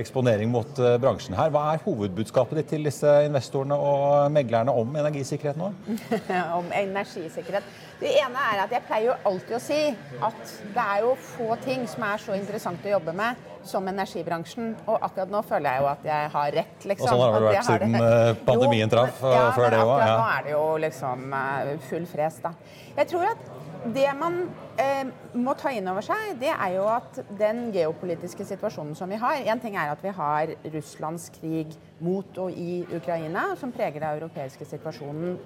[0.02, 1.50] eksponering mot eh, bransjen her.
[1.54, 5.72] Hva er hovedbudskapet ditt til disse investorene og meglerne om energisikkerhet nå?
[6.58, 7.66] om energisikkerhet?
[7.98, 9.80] Det ene er at jeg pleier jo alltid å si
[10.28, 14.72] at det er jo få ting som er så interessant å jobbe med som energibransjen.
[14.86, 17.08] Og akkurat nå føler jeg jo at jeg har rett, liksom.
[17.08, 18.02] Og sånn har det vært siden det.
[18.08, 19.94] Eh, pandemien traff ja, før det òg.
[20.02, 22.54] Ja, nå er det jo liksom eh, full fres, da.
[22.98, 23.57] Jeg tror at
[23.94, 24.40] det man
[24.80, 29.20] eh, må ta inn over seg, det er jo at den geopolitiske situasjonen som vi
[29.20, 34.00] har Én ting er at vi har Russlands krig mot og i Ukraina, som preger
[34.00, 35.38] den europeiske situasjonen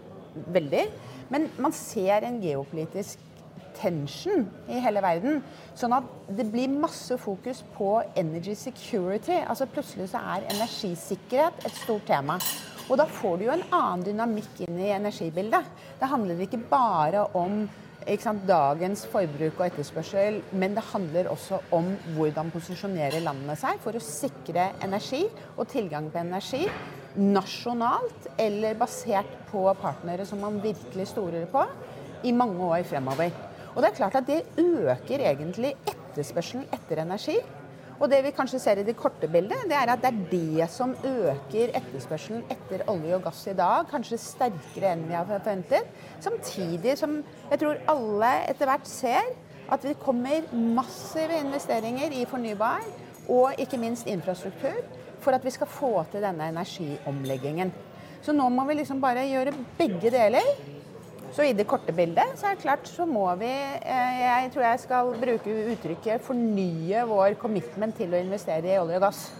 [0.52, 0.86] veldig.
[1.32, 3.20] Men man ser en geopolitisk
[3.76, 5.40] tension i hele verden.
[5.78, 9.38] Sånn at det blir masse fokus på energy security.
[9.42, 12.38] Altså Plutselig så er energisikkerhet et stort tema.
[12.90, 15.68] Og da får du jo en annen dynamikk inn i energibildet.
[16.00, 17.62] Det handler ikke bare om
[18.46, 24.02] dagens forbruk og etterspørsel, men det handler også om hvordan posisjonerer landene seg for å
[24.02, 25.24] sikre energi
[25.56, 26.66] og tilgang på energi
[27.16, 31.64] nasjonalt eller basert på partnere som man virkelig stoler på,
[32.24, 33.32] i mange år fremover.
[33.74, 37.38] Og det er klart at det øker egentlig etterspørselen etter energi.
[38.02, 40.66] Og det vi kanskje ser i det korte bildet, det er at det er det
[40.74, 45.86] som øker etterspørselen etter olje og gass i dag, kanskje sterkere enn vi har forventet.
[46.24, 47.20] Samtidig som
[47.52, 49.30] jeg tror alle etter hvert ser
[49.72, 52.82] at det kommer massive investeringer i fornybar
[53.30, 54.82] og ikke minst infrastruktur
[55.22, 57.70] for at vi skal få til denne energiomleggingen.
[58.22, 60.50] Så nå må vi liksom bare gjøre begge deler.
[61.32, 64.66] Så i det korte bildet så er det klart så må vi eh, Jeg tror
[64.66, 69.30] jeg skal bruke uttrykket 'fornye vår commitment til å investere i olje og gass'.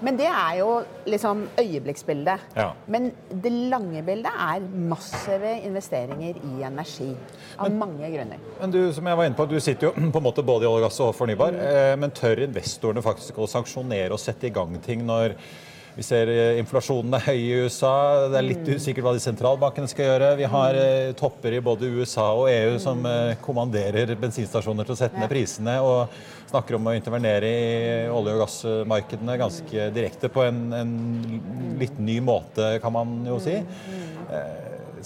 [0.00, 0.68] Men det er jo
[1.12, 2.44] liksom øyeblikksbildet.
[2.56, 2.70] Ja.
[2.88, 7.10] Men det lange bildet er massive investeringer i energi.
[7.58, 8.40] Av men, mange grunner.
[8.60, 10.70] Men du som jeg var inne på, du sitter jo på en måte både i
[10.70, 11.56] olje og gass og fornybar.
[11.56, 12.00] Mm.
[12.00, 15.36] Men tør investorene faktisk å sanksjonere og sette i gang ting når
[16.00, 17.92] vi ser eh, inflasjonen er høy i USA.
[18.32, 18.78] Det er litt mm.
[18.80, 20.30] usikkert hva de sentralbankene skal gjøre.
[20.38, 20.84] Vi har mm.
[20.86, 23.08] eh, topper i både USA og EU som mm.
[23.10, 25.74] eh, kommanderer bensinstasjoner til å sette ned prisene.
[25.84, 26.14] og
[26.50, 27.68] snakker om å intervenere i
[28.10, 30.96] olje- og gassmarkedene ganske direkte på en, en
[31.78, 33.54] litt ny måte, kan man jo si.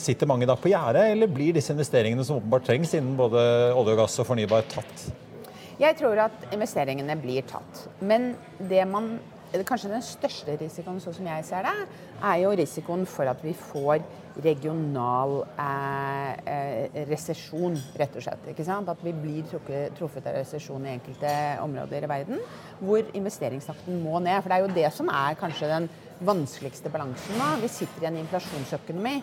[0.00, 3.98] Sitter mange da på gjerdet, eller blir disse investeringene som åpenbart trengs innen både olje
[3.98, 5.04] og gass og fornybar, tatt?
[5.82, 7.84] Jeg tror at investeringene blir tatt.
[8.00, 9.16] Men det man
[9.62, 11.74] kanskje den største risikoen, sånn som jeg ser det,
[12.18, 14.02] er jo risikoen for at vi får
[14.42, 18.48] regional eh, eh, resesjon, rett og slett.
[18.50, 18.90] Ikke sant?
[18.90, 19.46] At vi blir
[19.94, 22.42] truffet av resesjon i enkelte områder i verden
[22.80, 24.40] hvor investeringstakten må ned.
[24.42, 25.88] For det er jo det som er kanskje den
[26.24, 27.54] vanskeligste balansen nå.
[27.62, 29.18] Vi sitter i en inflasjonsøkonomi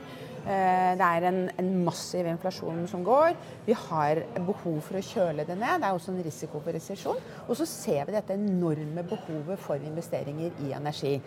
[0.46, 3.36] det er en, en, massiv inflasjon som går.
[3.68, 5.82] Vi har behov for å kjøle det ned.
[5.82, 7.20] Det er også en risiko for resesjon.
[7.48, 11.18] Og så ser vi dette enorme behovet for investeringer i energi.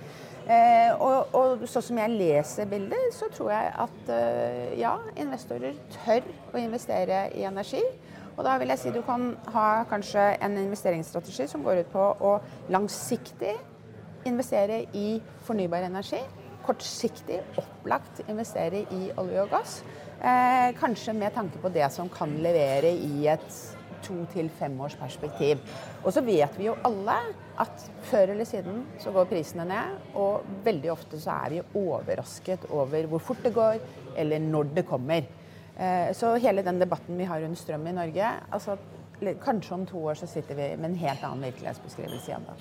[0.45, 5.79] Eh, og, og sånn som jeg leser bildet, så tror jeg at eh, ja, investorer
[5.95, 7.83] tør å investere i energi.
[8.35, 12.09] Og da vil jeg si du kan ha kanskje en investeringsstrategi som går ut på
[12.29, 12.39] å
[12.75, 13.55] langsiktig
[14.29, 16.21] investere i fornybar energi
[16.67, 19.79] kortsiktig opplagt investere i olje og gass.
[20.21, 23.49] Eh, kanskje med tanke på det som kan levere i et
[24.05, 25.61] to- til fem års perspektiv.
[26.05, 27.15] Og så vet vi jo alle
[27.59, 32.67] at før eller siden så går prisene ned, og veldig ofte så er vi overrasket
[32.71, 33.79] over hvor fort det går,
[34.17, 35.25] eller når det kommer.
[35.77, 38.77] Eh, så hele den debatten vi har rundt strøm i Norge altså
[39.41, 42.55] Kanskje om to år så sitter vi med en helt annen virkelighetsbeskrivelse igjen da.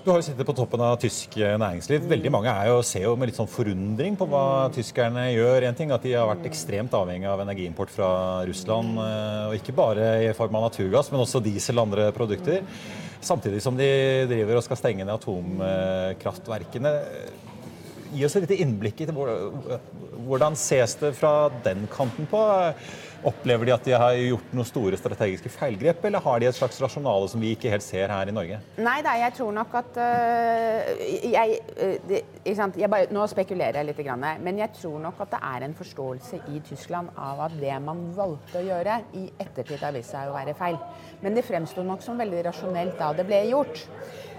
[0.00, 2.06] Du har jo sittet på toppen av tysk næringsliv.
[2.08, 5.66] Veldig mange jo, ser jo med litt sånn forundring på hva tyskerne gjør.
[5.68, 8.08] En ting at De har vært ekstremt avhengig av energiimport fra
[8.48, 8.96] Russland.
[8.96, 12.64] Eh, og Ikke bare i form av naturgass, men også diesel og andre produkter.
[13.20, 13.90] Samtidig som de
[14.30, 16.94] driver og skal stenge ned atomkraftverkene.
[18.10, 22.42] Gi oss et lite innblikk i hvordan ses det fra den kanten på.
[23.20, 26.78] Opplever de at de har gjort noen store strategiske feilgrep, eller har de et slags
[26.80, 28.60] rasjonale som vi ikke helt ser her i Norge?
[28.80, 33.90] Nei da, jeg tror nok at uh, jeg, uh, det, jeg bare, Nå spekulerer jeg
[33.90, 34.00] litt,
[34.40, 38.06] men jeg tror nok at det er en forståelse i Tyskland av at det man
[38.16, 40.80] valgte å gjøre, i ettertid har vist seg å være feil.
[41.20, 43.84] Men det fremsto nok som veldig rasjonelt da det ble gjort.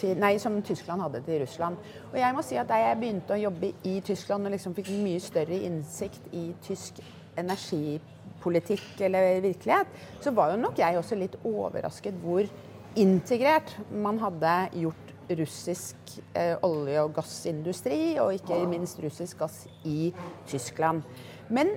[0.00, 1.76] til, nei, som, Tyskland hadde til Russland.
[2.12, 4.88] Og jeg må si at Da jeg begynte å jobbe i Tyskland og liksom fikk
[5.02, 6.94] mye større innsikt i tysk
[7.36, 9.86] energipolitikk, politikk eller virkelighet,
[10.24, 12.48] så var jo nok jeg også litt overrasket hvor
[12.98, 20.10] integrert man hadde gjort russisk eh, olje- og gassindustri, og ikke minst russisk gass i
[20.50, 21.04] Tyskland.
[21.48, 21.76] Men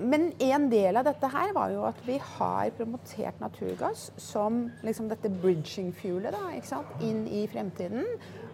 [0.00, 5.10] men en del av dette her var jo at vi har promotert naturgass som liksom
[5.10, 6.36] dette bridging-fuelet
[7.04, 8.06] inn i fremtiden.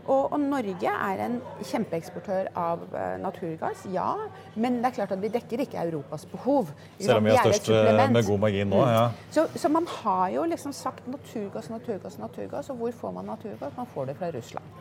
[0.06, 4.12] Og, og, Norge er en kjempeeksportør av uh, naturgass, ja.
[4.54, 6.70] Men det er klart at vi dekker ikke Europas behov.
[7.00, 9.08] Selv om vi er størst eh, med god margin nå, ja.
[9.10, 9.24] Mm.
[9.34, 12.70] Så, så, man har jo liksom sagt naturgass, naturgass, naturgass.
[12.70, 13.74] Og hvor får man naturgass?
[13.76, 14.78] Man får det fra Russland.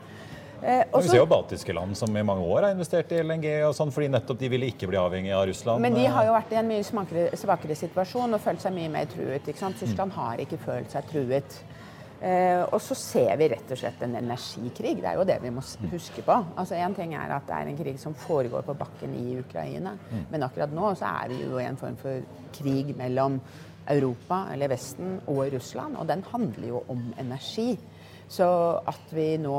[0.62, 3.48] Eh, også, vi ser jo baltiske land som i mange år har investert i LNG,
[3.68, 5.84] og sånn, fordi nettopp de ville ikke bli avhengig av Russland.
[5.84, 8.92] Men de har jo vært i en mye svakere, svakere situasjon og følt seg mye
[8.94, 9.48] mer truet.
[9.48, 10.18] ikke Tyskland mm.
[10.20, 11.60] har ikke følt seg truet.
[12.26, 14.96] Eh, og så ser vi rett og slett en energikrig.
[15.04, 16.38] Det er jo det vi må huske på.
[16.56, 19.98] Altså Én ting er at det er en krig som foregår på bakken i Ukraina,
[20.00, 20.26] mm.
[20.32, 22.24] men akkurat nå så er vi jo i en form for
[22.56, 23.42] krig mellom
[23.92, 26.00] Europa, eller Vesten, og Russland.
[26.02, 27.76] Og den handler jo om energi.
[28.32, 28.46] Så
[28.90, 29.54] at vi nå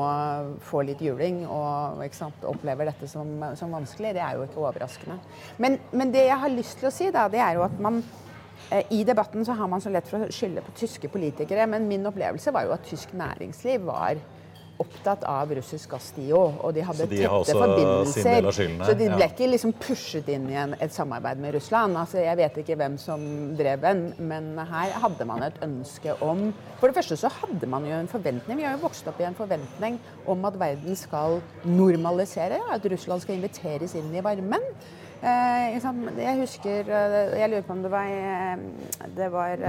[0.66, 5.20] får litt juling og sant, opplever dette som, som, vanskelig, det er jo ikke overraskende.
[5.62, 8.02] Men, men det jeg har lyst til å si, da, det er jo at man
[8.70, 11.86] Eh, I debatten så har man så lett for å skylde på tyske politikere, men
[11.88, 14.18] min opplevelse var jo at tysk næringsliv var
[14.82, 16.58] opptatt av russisk gass, de òg.
[16.66, 18.48] Og de hadde de tette forbindelser.
[18.84, 21.96] Så de ble ikke liksom pushet inn i en, et samarbeid med Russland.
[22.00, 23.24] Altså, jeg vet ikke hvem som
[23.58, 26.48] drev den, men her hadde man et ønske om
[26.80, 28.58] For det første så hadde man jo en forventning.
[28.60, 29.96] Vi har jo vokst opp i en forventning
[30.28, 34.64] om at verden skal normalisere, at Russland skal inviteres inn i varmen.
[35.16, 35.78] Eh,
[36.20, 39.62] jeg husker eh, Jeg lurer på om det var, eh, det var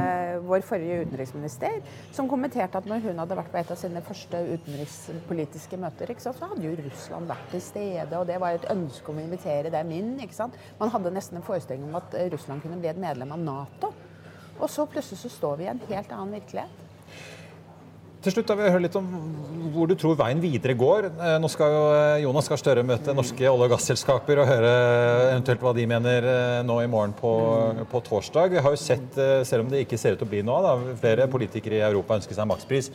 [0.44, 1.78] vår forrige utenriksminister
[2.12, 6.34] som kommenterte at når hun hadde vært på et av sine første utenrikspolitiske møter, så
[6.42, 9.94] hadde jo Russland vært til stede, og det var et ønske om å invitere dem
[9.96, 10.18] inn.
[10.80, 13.94] Man hadde nesten en forestilling om at Russland kunne bli et medlem av Nato.
[14.58, 16.87] Og så plutselig så står vi i en helt annen virkelighet.
[18.26, 19.08] Til slutt vil jeg høre litt om
[19.78, 21.08] hvor du tror veien videre går.
[21.12, 24.72] Eh, nå skal jo eh, Jonas Gahr Støre møte norske olje- og gasselskaper og høre
[25.34, 27.34] eventuelt hva de mener eh, nå i morgen på,
[27.92, 28.56] på, torsdag.
[28.56, 30.86] Vi har jo sett, selv om det ikke ser ut til å bli noe av,
[31.02, 32.90] flere politikere i Europa ønsker seg makspris.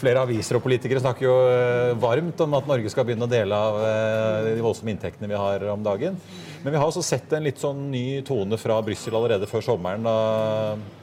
[0.00, 1.36] Flere aviser og politikere snakker jo
[2.02, 3.78] varmt om at Norge skal begynne å dele av
[4.48, 6.18] de voldsomme inntektene vi har om dagen.
[6.62, 10.06] Men vi har også sett en litt sånn ny tone fra Brussel allerede før sommeren.
[10.06, 11.00] da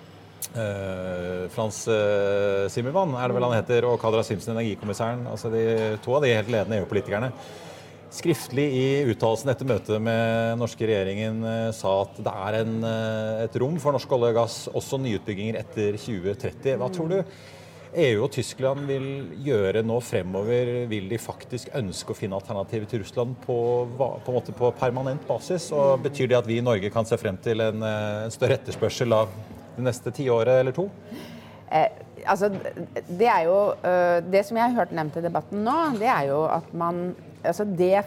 [0.49, 5.27] Uh, Frans uh, Zimmermann er det vel han heter, og Kadra Simsen, energikommissæren.
[5.29, 7.29] altså de, To av de helt ledende EU-politikerne.
[8.09, 12.73] Skriftlig i uttalelsen etter møtet med norske regjeringen uh, sa at det er en,
[13.45, 16.79] et rom for norsk olje og gass, også nyutbygginger etter 2030.
[16.81, 17.19] Hva tror du
[17.99, 19.05] EU og Tyskland vil
[19.45, 20.73] gjøre nå fremover?
[20.89, 23.59] Vil de faktisk ønske å finne alternativer til Russland på,
[23.97, 25.69] på, på permanent basis?
[25.77, 29.17] Og Betyr det at vi i Norge kan se frem til en, en større etterspørsel
[29.17, 29.33] av
[29.79, 30.89] det neste tiåret eller to?
[31.69, 31.89] Eh,
[32.25, 32.49] altså,
[33.09, 36.31] det er jo uh, Det som jeg har hørt nevnt i debatten nå, det er
[36.31, 37.11] jo at man
[37.45, 38.01] altså det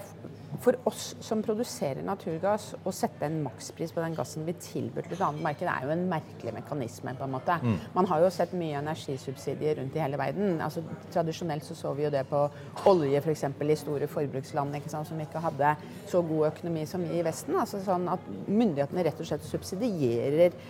[0.63, 5.17] for oss som produserer naturgass, å sette en makspris på den gassen vi tilbyr til
[5.17, 7.15] et annet marked, er jo en merkelig mekanisme.
[7.19, 7.57] på en måte.
[7.63, 7.79] Mm.
[7.95, 10.61] Man har jo sett mye energisubsidier rundt i hele verden.
[10.61, 10.83] Altså,
[11.13, 12.45] tradisjonelt så, så vi jo det på
[12.87, 13.45] olje f.eks.
[13.45, 15.75] i store forbruksland ikke sant, som ikke hadde
[16.11, 17.59] så god økonomi som i Vesten.
[17.59, 20.63] Altså sånn at Myndighetene rett og slett subsidierer eh,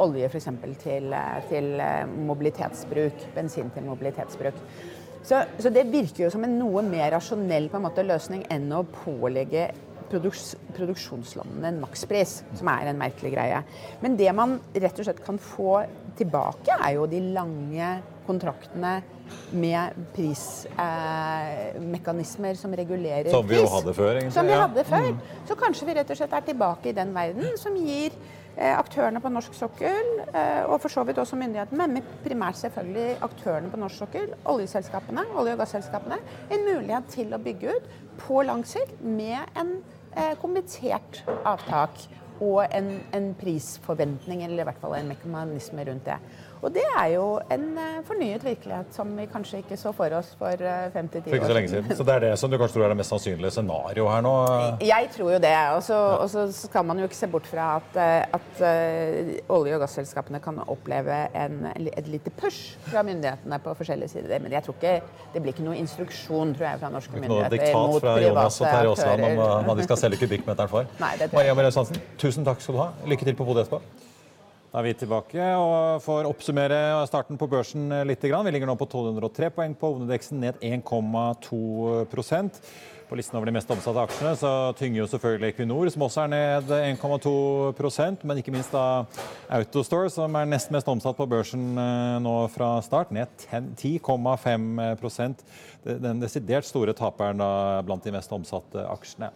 [0.00, 0.48] olje f.eks.
[0.82, 4.54] Til, eh, til eh, mobilitetsbruk, bensin til mobilitetsbruk.
[5.26, 8.72] Så, så, det virker jo som en noe mer rasjonell på en måte, løsning enn
[8.72, 9.64] å pålegge
[10.10, 13.58] produks, produksjonslandene en makspris, som er en merkelig greie.
[14.04, 15.72] Men det man rett og slett kan få
[16.16, 17.88] tilbake, er jo de lange
[18.26, 18.92] kontraktene
[19.58, 19.84] med
[20.14, 23.34] prismekanismer eh, som regulerer pris.
[23.34, 24.36] Som vi jo hadde før, egentlig.
[24.38, 25.10] Som vi hadde før.
[25.10, 25.18] Mm.
[25.50, 29.20] Så kanskje vi rett og slett er tilbake i den verden som gir Eh, aktørene
[29.20, 33.80] på norsk sokkel, eh, og for så vidt også myndighetene, men primært selvfølgelig aktørene på
[33.80, 36.18] norsk sokkel, oljeselskapene, olje- og gasselskapene,
[36.50, 37.90] en mulighet til å bygge ut
[38.22, 39.76] på lang sikt med en
[40.16, 40.32] eh,
[41.44, 42.06] avtak
[42.40, 46.18] og en, en prisforventning, eller i hvert fall en mekanisme rundt det.
[46.62, 50.32] Og det er jo en uh, fornyet virkelighet som vi kanskje ikke så for oss
[50.38, 51.68] for uh, 50-10 år siden.
[51.68, 51.96] siden.
[51.96, 54.34] Så det er det som du kanskje tror er det mest sannsynlige scenarioet her nå?
[54.86, 55.54] Jeg tror jo det.
[55.76, 58.00] Og så skal man jo ikke se bort fra at,
[58.38, 58.62] at
[59.52, 64.38] olje- og gasselskapene kan oppleve en, et lite push fra myndighetene på forskjellige sider.
[64.42, 64.96] Men jeg tror ikke
[65.34, 68.00] det blir ikke noe instruksjon tror jeg, fra norske myndigheter mot private aktører.
[68.00, 70.90] Noe diktat fra Jonas og Terje Aasland om hva de skal selge kubikkmeteren for.
[71.04, 72.90] Nei, Maria Møres Hansen, tusen takk skal du ha.
[73.06, 73.82] Lykke til på Bodø etterpå.
[74.76, 78.20] Da er vi tilbake og får oppsummere starten på børsen litt.
[78.20, 82.60] Vi ligger nå på 1203 poeng på hovedindeksen, ned 1,2%
[83.08, 86.32] På listen over de mest omsatte aksjene så tynger jo selvfølgelig Equinor, som også er
[86.34, 86.68] ned
[87.00, 89.08] 1,2% men ikke minst da
[89.48, 95.40] Autostore, som er nest mest omsatt på børsen eh, nå fra start, ned 10,5%
[95.86, 99.32] Den desidert store taperen da blant de mest omsatte aksjene.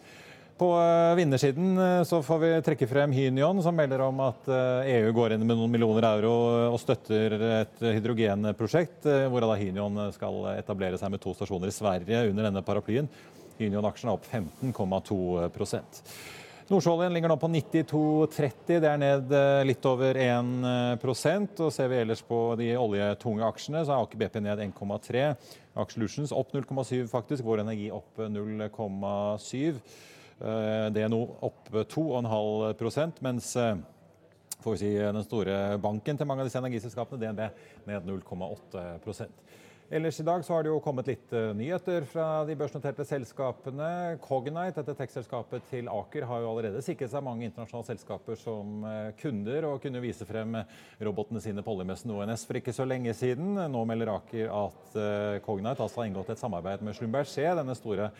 [0.60, 5.06] På eh, vinnersiden eh, så får vi trekke frem Hynion, som melder om at EU
[5.08, 6.32] e går inn med noen millioner euro
[6.74, 12.26] og støtter et hydrogenprosjekt, hvor da Hynion skal etablere seg med to stasjoner i Sverige
[12.28, 13.08] under denne paraplyen.
[13.56, 16.04] Hynion-aksjen er opp 15,2%
[16.70, 18.76] Nordsjøoljen ligger nå på 92,30.
[18.84, 19.32] Det er ned
[19.66, 24.38] litt over 1% og Ser vi ellers på de oljetunge aksjene, så er Aker BP
[24.44, 25.24] ned 1,3.
[25.82, 27.42] Aksjelutions opp 0,7 faktisk.
[27.48, 29.80] Vår Energi opp 0,7.
[30.40, 33.74] Eh, det er nå opp 2,5% mens eh,
[34.60, 37.42] får vi si, den store banken til mange av disse energiselskapene, DNB,
[37.88, 38.84] ned 0,8
[39.92, 44.18] Ellers i dag så har det jo kommet litt uh, nyheter fra de børsnoterte selskapene.
[44.22, 49.08] Cognite, dette tekstselskapet til Aker, har jo allerede sikret seg mange internasjonale selskaper som uh,
[49.18, 50.60] kunder, og kunne vise frem
[51.02, 53.58] robotene sine på oljemessen ONS for ikke så lenge siden.
[53.58, 54.94] Nå melder Aker at
[55.42, 58.12] Cognite altså har inngått et samarbeid med Schlumberger, denne store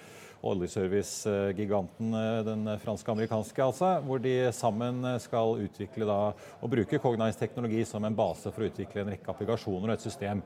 [0.50, 2.14] oljeservice-giganten,
[2.46, 8.16] den fransk-amerikanske, altså, hvor de sammen skal utvikle da, og bruke Cognites teknologi som en
[8.16, 10.40] base for å utvikle en rekke applikasjoner og et system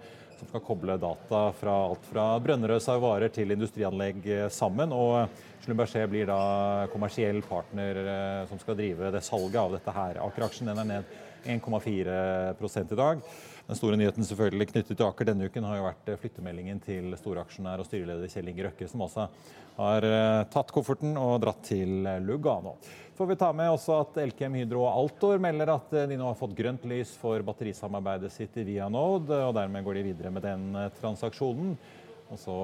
[0.44, 4.92] som skal koble data fra alt fra brønnreservoarer til industrianlegg sammen.
[4.92, 5.28] og
[5.64, 10.20] Schlumberger blir da kommersiell partner eh, som skal drive det salget av dette her.
[10.26, 11.14] Aker-aksjen er ned
[11.48, 13.22] 1,4 i dag.
[13.64, 17.16] Den store nyheten selvfølgelig knyttet til Aker denne uken har jo vært eh, flyttemeldingen til
[17.16, 19.24] storaksjonær og styreleder Kjell Inge Røkke, som også
[19.78, 22.76] har eh, tatt kofferten og dratt til Lugano.
[23.14, 26.26] Får vi ta med også at Elkem Hydro og Altor melder at eh, de nå
[26.26, 30.42] har fått grønt lys for batterisamarbeidet sitt i Vianode, og dermed går de videre med
[30.42, 31.76] den transaksjonen.
[32.32, 32.54] Og så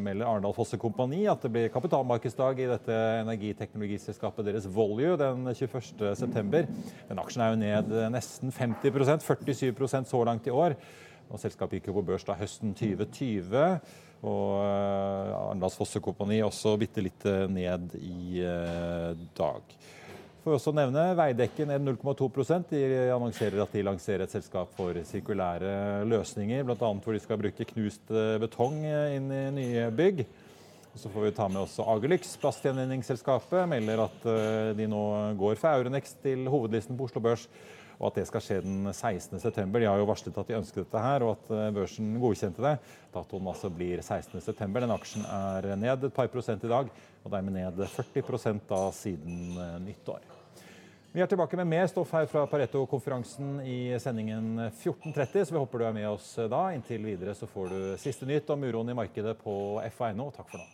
[0.00, 6.62] melder Arendal Fosse Kompani at det blir kapitalmarkedsdag i dette energiteknologiselskapet deres Volue den 21.9.
[7.10, 10.78] Den aksjen er jo ned nesten 50% 47% så langt i år.
[11.30, 13.64] Og Selskapet gikk jo på børs da høsten 2020.
[14.24, 18.40] Og Arendals Fosse Kompani også bitte litt ned i
[19.36, 19.76] dag.
[20.44, 22.80] Får også nevne Veidekke ned 0,2% De
[23.14, 26.76] annonserer at de lanserer et selskap for sirkulære løsninger, bl.a.
[26.76, 30.20] hvor de skal bruke knust eh, betong eh, inn i nye bygg.
[31.00, 35.00] Så får vi ta med også Agerlyx, plastgjenvinningsselskapet, melder at eh, de nå
[35.40, 37.48] går fra Euronex til hovedlisten på Oslo Børs,
[37.98, 39.64] og at det skal skje den 16.9.
[39.78, 42.76] De har jo varslet at de ønsket dette her, og at børsen godkjente det.
[43.14, 44.70] Datoen altså blir 16.9.
[44.80, 46.90] Den aksjen er ned et par prosent i dag,
[47.24, 50.24] og dermed ned 40% da siden nyttår.
[51.14, 55.78] Vi er tilbake med mer stoff her fra Pareto-konferansen i sendingen 14.30, så vi håper
[55.78, 56.64] du er med oss da.
[56.74, 59.54] Inntil videre så får du siste nytt om uroen i markedet på
[59.94, 60.32] FA.no.
[60.34, 60.73] Takk for nå.